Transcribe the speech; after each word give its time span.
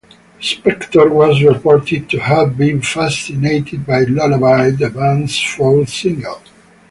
Spector 0.39 1.11
was 1.11 1.43
reported 1.43 2.09
to 2.09 2.17
have 2.17 2.57
been 2.57 2.81
fascinated 2.81 3.85
by 3.85 3.99
"Lullaby", 3.99 4.71
the 4.71 4.89
band's 4.89 5.39
fourth 5.39 5.89
single. 5.89 6.41